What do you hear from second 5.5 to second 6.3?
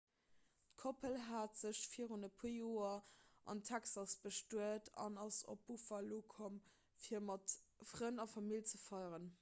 op buffalo